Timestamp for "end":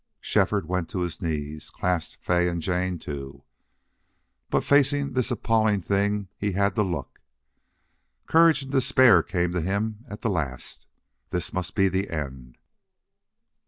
12.09-12.57